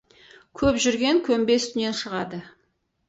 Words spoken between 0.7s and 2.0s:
жүрген көмбе үстінен